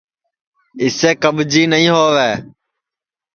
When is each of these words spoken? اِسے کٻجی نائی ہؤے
اِسے 0.81 1.09
کٻجی 1.21 1.63
نائی 1.71 1.87
ہؤے 1.93 2.31